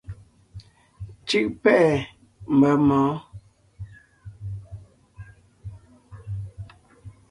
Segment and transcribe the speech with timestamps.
[1.27, 1.91] Cú’ pɛ́’ɛ
[2.55, 3.15] mba mɔ̌ɔn.